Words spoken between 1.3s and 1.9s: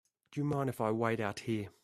here?